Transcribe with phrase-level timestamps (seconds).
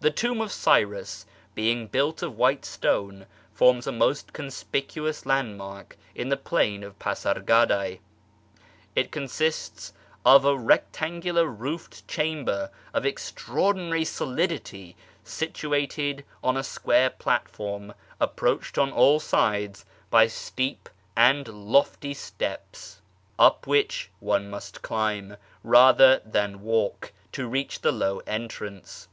[0.00, 6.28] The Tomb of Cyrus, being built of white stone, forms a most conspicuous landmark in
[6.28, 8.00] the plain of Pasargad?e.
[8.96, 9.92] It consists
[10.26, 18.90] of a rectangular roofed chamber of extraordinary solidity, situated on a square platform approached on
[18.90, 23.00] all sides by steep and lofty steps,
[23.38, 29.06] up which one must climb, rather than walk, to reach the low entrance.